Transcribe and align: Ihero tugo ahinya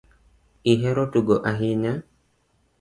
Ihero 0.71 1.03
tugo 1.13 1.35
ahinya 1.51 1.93